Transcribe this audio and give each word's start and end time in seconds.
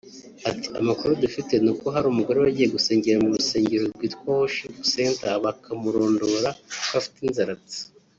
Ati 0.49 0.67
“Amakuru 0.81 1.11
dufite 1.23 1.53
n’uko 1.63 1.85
hari 1.93 2.05
umugore 2.09 2.37
wagiye 2.39 2.67
gusengera 2.75 3.23
mu 3.23 3.29
rusengero 3.37 3.83
rwitwa 3.93 4.23
“Worship 4.37 4.75
Center” 4.95 5.29
bakamurondora 5.45 6.49
ko 6.87 6.93
afite 6.99 7.17
inzaratsi 7.27 7.79